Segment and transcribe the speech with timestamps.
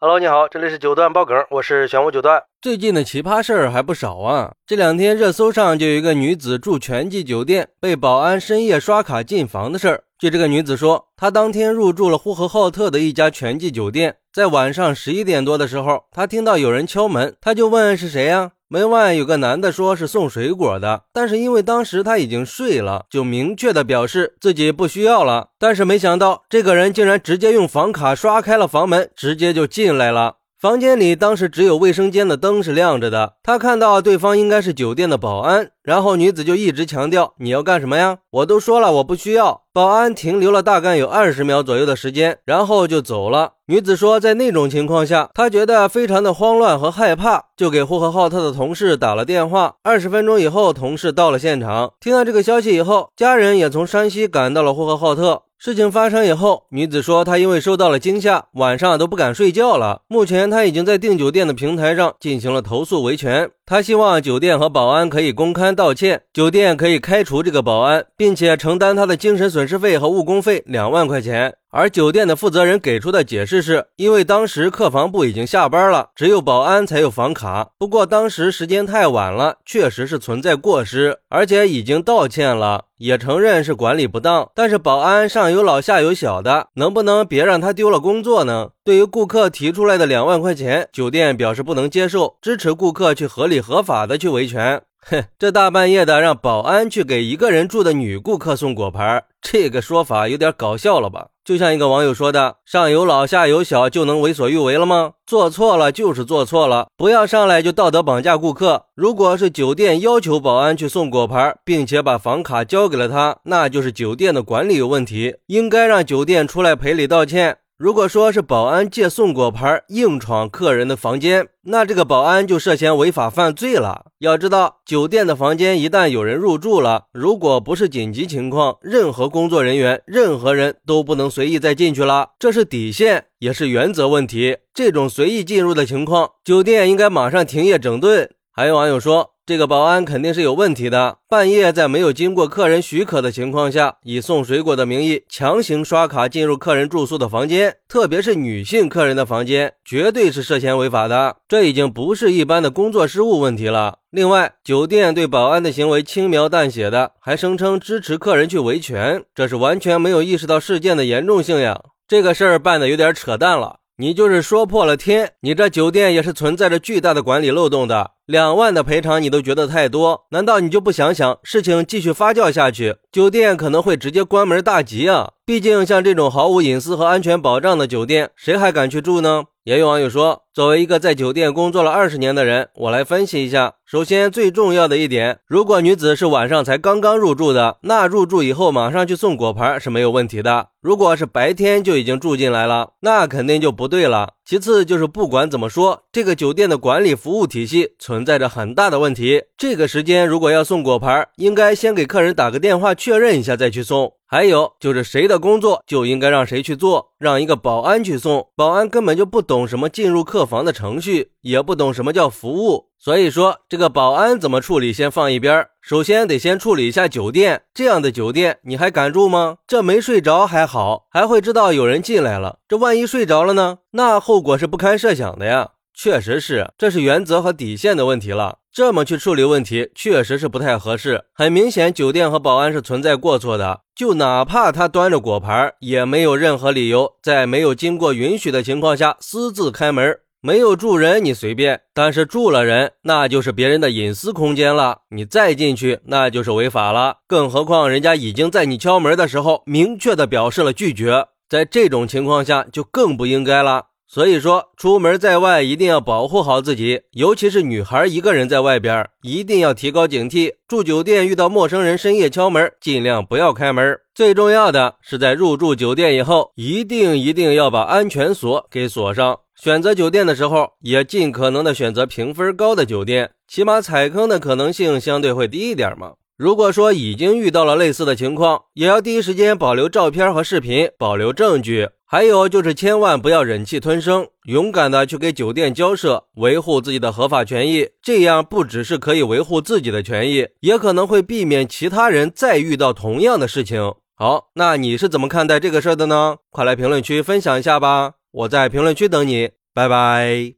[0.00, 2.40] Hello，你好，这里是九段爆梗，我是玄武九段。
[2.62, 4.52] 最近的奇葩事儿还不少啊！
[4.64, 10.04] 这两天热搜上就有一个女子住全季酒店，被保安深夜刷卡进房的事儿。
[10.16, 18.52] 据这个女子说，她当天入住了呼和浩特的一家全季酒店，在晚上十一点多的时候，她听到有人敲门，她就问是谁呀？
[18.70, 25.48] 门外有个男的说是送水果的，但是因为当时他已经睡了，就明确的表示自己不需要了。
[25.58, 30.34] 但是没想到这个人竟然直接用房卡刷开了房门，直接就进来了。
[30.60, 38.18] 房间里当时只有卫生间的灯是亮着的，他看到对方应该是酒店的保安，然后女子就一直强调你要干什么呀？
[38.30, 39.62] 我都说了我不需要。
[39.72, 43.52] 保安停留了大概有二十秒左右的时间，然后就走了。
[43.66, 49.76] 女子说，在那种情况下，她觉得非常的慌乱和害怕，就给呼和浩特的同事打了电话。
[49.84, 55.42] 二十分钟以后，同事到了现场，听到这个消息以后，家人也从山西赶到了呼和浩特。
[55.60, 60.02] 事情发生以后，女子说她因为受到了惊吓，晚上都不敢睡觉了。
[60.06, 63.50] 目前她已经在订酒店的平台上进行了投诉维权。
[63.66, 71.56] 她希望酒店和保安可以公开道歉，酒店可以开除这个保安，并且承担她的精神损失费和误工费两万块钱。
[71.70, 77.68] 而酒店的负责人给出的解释是，因为当时客房部已经下班了，只有保安才有房卡。
[77.78, 84.50] 不过当时时间太晚了，确实是存在过失，而且已经道歉了，也承认是管理不当。
[84.54, 88.70] 但是保安上有老下有小的，能不能别让他丢了工作呢？
[88.82, 94.80] 对于顾客提出来的两万块钱，酒店表示不能接受，支持顾客去合理合法的去维权。
[95.00, 101.28] 哼，这大半夜的让保安去给一个人住的女顾客送果盘，这个说法有点搞笑了吧？
[101.44, 105.12] 就像一个网友说的：“上有老下有小就能为所欲为了吗？
[105.26, 108.84] 做错了就是做错了，不要上来就道德绑架顾客。
[108.94, 124.06] 如果是酒店要求保安去送果盘，并且把房卡交给了他，那就是酒店的管理有问题，应该让酒店出来赔礼道歉。”如果说是保安借送果盘硬闯客人的房间，那这个保安就涉嫌违法犯罪了。
[124.18, 134.56] 要知道，酒店的房间一旦有人入住了，如果不是紧急情况，任何工作人员、任何人都不能随意再进去了，这是底线，也是原则问题。
[134.74, 138.28] 这种随意进入的情况，酒店应该马上停业整顿。
[138.50, 139.37] 还有网友说。
[139.48, 151.36] 这个保安肯定是有问题的，半夜在没有经过客人许可的情况下，以送水果的名义强行刷卡进入客人住宿的房间，特别是女性客人的房间，绝对是涉嫌违法的。
[151.48, 154.00] 这已经不是一般的工作失误问题了。
[154.10, 161.80] 另外，酒店对保安的行为轻描淡写的，还声称支持客人去维权，这是完全没有意识到事件的严重性呀！
[162.06, 163.76] 这个事儿办的有点扯淡了。
[164.00, 168.12] 你就是说破了天，你这酒店也是存在着巨大的管理漏洞的。
[168.26, 175.32] 两万的赔偿你都觉得太多，难道你就不想想事情继续发酵下去，酒店可能会直接关门大吉啊？
[175.44, 179.46] 毕竟像这种毫无隐私和安全保障的酒店，谁还敢去住呢？
[179.68, 183.74] 也有网友说，作为一个在酒店工作了二十年的人，我来分析一下。
[183.84, 190.68] 首先，最重要的一点，如果女子是晚上才刚刚入住的，那入住以后马上去送果盘是没有问题的。
[190.80, 194.30] 如果是白天就已经住进来了，那肯定就不对了。
[194.42, 199.42] 其次就是不管怎么说，这个酒店的管理服务体系存在着很大的问题。
[199.58, 204.14] 这个时间如果要送果盘，应该先给客人打个电话确认一下再去送。
[204.30, 219.56] 还有就是谁的工作就应该让谁去做，让一个保安去送，保安根本就不懂什么进入客房的程序，也不懂什么叫服务，所以说这个保安怎么处理先放一边儿，首先得先处理一下酒店，这样的酒店你还敢住吗？
[219.66, 223.78] 这没睡着还好，还会知道有人进来了，这万一睡着了呢？
[223.92, 225.70] 那后果是不堪设想的呀。
[226.00, 228.58] 确实是，这是原则和底线的问题了。
[228.72, 231.24] 这么去处理问题，确实是不太合适。
[231.34, 233.80] 很明显，酒店和保安是存在过错的。
[233.96, 240.20] 就哪怕他端着果盘，也没有任何理由在没有经过允许的情况下私自开门。
[240.40, 244.98] 没有住人你随便，但是住了人，那就是别人的隐私空间了。
[245.10, 247.16] 你再进去，那就是违法了。
[247.26, 253.86] 更何况人家已经在你敲门的时候明确的表示了拒绝，在这种情况下就更不应该了。
[254.10, 260.54] 所以说，出门在外一定要保护好自己，尤其是女孩一个人在外边，一定要提高警惕。
[260.66, 263.98] 住酒店遇到陌生人深夜敲门，尽量不要开门。
[264.14, 269.40] 最重要的是，在入住酒店以后，一定一定要把安全锁给锁上。
[269.54, 276.12] 选择酒店的时候，也尽可能的选择评分高的酒店，起码踩坑的可能性相对会低一点嘛。
[276.38, 281.88] 如果说已经遇到了类似的情况，也要第一时间保留照片和视频，保留证据。
[282.06, 287.88] 还有就是，千万不要忍气吞声，勇敢的去给酒店交涉，维护自己的合法权益。
[288.00, 293.94] 这样不只是可以维护自己的权益，也可能会避免其他人再遇到同样的事情。
[294.14, 296.36] 好，那你是怎么看待这个事儿的呢？
[296.52, 299.50] 快来评论区分享一下吧，我在评论区等你。
[299.74, 300.57] 拜拜。